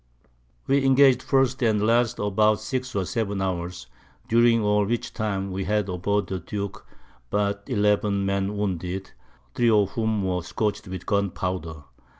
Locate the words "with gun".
10.87-11.29